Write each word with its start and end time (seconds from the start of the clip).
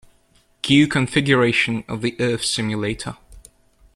Queue 0.63 0.87
configuration 0.87 1.83
of 1.87 2.01
the 2.01 2.15
Earth 2.19 2.43
Simulator. 2.43 3.17